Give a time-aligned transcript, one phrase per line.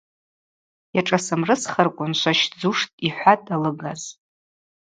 [0.95, 4.09] Йашӏасымрысхырквын– шващдзуштӏ,– йхӏватӏ алыгажв.